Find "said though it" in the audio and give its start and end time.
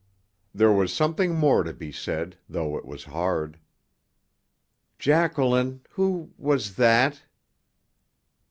1.91-2.85